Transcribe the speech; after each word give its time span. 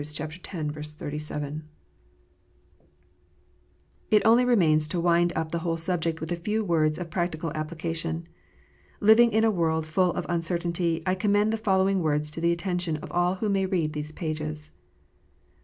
x. 0.01 0.17
37.) 0.93 1.63
It 4.09 4.21
only 4.25 4.43
remains 4.43 4.87
to 4.87 4.99
wind 4.99 5.31
up 5.35 5.51
the 5.51 5.59
whole 5.59 5.77
subject 5.77 6.19
with 6.19 6.31
a 6.31 6.35
few 6.35 6.63
words 6.65 6.97
of 6.97 7.11
practical 7.11 7.51
application. 7.53 8.25
Living 8.99 9.31
in 9.31 9.43
a 9.43 9.51
world 9.51 9.85
full 9.85 10.09
of 10.13 10.25
un 10.27 10.41
certainty, 10.41 11.03
I 11.05 11.13
commend 11.13 11.53
the 11.53 11.57
following 11.57 12.01
words 12.01 12.31
to 12.31 12.41
the 12.41 12.51
attention 12.51 12.97
of 12.97 13.11
all 13.11 13.35
who 13.35 13.47
may 13.49 13.67
read 13.67 13.93
these 13.93 14.11
pages. 14.11 14.71